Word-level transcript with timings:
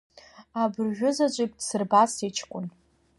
Абыржәызаҵәык 0.61 1.51
дсырба 1.59 2.01
сыҷкәын. 2.13 2.65